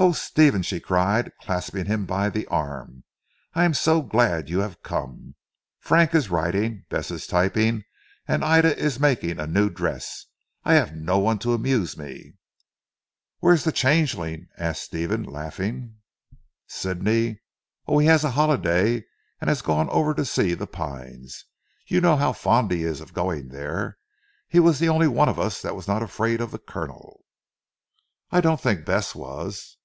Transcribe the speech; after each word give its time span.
"Oh, 0.00 0.12
Stephen!" 0.12 0.62
she 0.62 0.78
cried 0.78 1.32
clasping 1.40 1.86
him 1.86 2.06
by 2.06 2.30
the 2.30 2.46
arm. 2.46 3.02
"I 3.54 3.64
am 3.64 3.74
so 3.74 4.00
glad 4.00 4.48
you 4.48 4.60
have 4.60 4.84
come. 4.84 5.34
Frank 5.80 6.14
is 6.14 6.30
writing, 6.30 6.84
Bess 6.88 7.10
is 7.10 7.26
typing, 7.26 7.82
and 8.28 8.44
Ida 8.44 8.78
is 8.78 9.00
making 9.00 9.40
a 9.40 9.46
new 9.48 9.68
dress. 9.68 10.26
I 10.62 10.74
have 10.74 10.94
no 10.94 11.18
one 11.18 11.40
to 11.40 11.52
amuse 11.52 11.96
me." 11.98 12.34
"Where 13.40 13.52
is 13.52 13.64
the 13.64 13.72
Changeling?" 13.72 14.46
asked 14.56 14.82
Stephen 14.84 15.24
laughing. 15.24 15.96
"Sidney! 16.68 17.40
Oh, 17.88 17.98
he 17.98 18.06
has 18.06 18.22
a 18.22 18.30
holiday, 18.30 19.04
and 19.40 19.48
has 19.50 19.62
gone 19.62 19.90
over 19.90 20.14
to 20.14 20.24
see 20.24 20.54
'The 20.54 20.68
Pines.' 20.68 21.44
You 21.88 22.00
know 22.00 22.14
how 22.14 22.32
fond 22.32 22.70
he 22.70 22.84
is 22.84 23.00
of 23.00 23.12
going 23.12 23.48
there. 23.48 23.98
He 24.46 24.60
was 24.60 24.78
the 24.78 24.88
only 24.90 25.08
one 25.08 25.28
of 25.28 25.40
us 25.40 25.60
that 25.62 25.74
was 25.74 25.88
not 25.88 26.04
afraid 26.04 26.40
of 26.40 26.52
the 26.52 26.60
Colonel." 26.60 27.24
"I 28.30 28.40
don't 28.40 28.60
think 28.60 28.84
Bess 28.84 29.16
was." 29.16 29.74